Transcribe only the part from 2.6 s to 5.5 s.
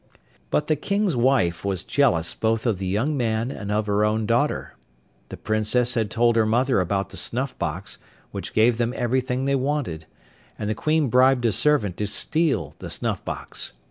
of the young man and of her own daughter. The